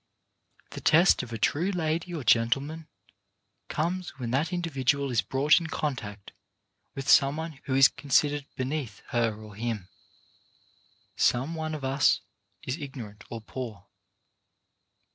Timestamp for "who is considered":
7.65-8.47